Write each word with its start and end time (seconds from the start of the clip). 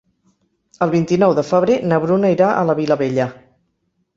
El 0.85 0.93
vint-i-nou 0.95 1.35
de 1.41 1.45
febrer 1.49 1.77
na 1.91 1.99
Bruna 2.07 2.33
irà 2.37 2.51
a 2.55 2.65
la 2.71 2.77
Vilavella. 2.81 3.29